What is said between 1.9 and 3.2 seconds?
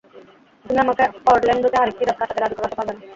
রাত কাটাতে রাজী করাতে পারবে না।